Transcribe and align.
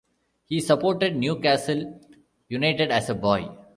He 0.45 0.61
supported 0.61 1.15
Newcastle 1.15 2.01
United 2.49 2.89
as 2.89 3.07
a 3.07 3.13
boy. 3.13 3.51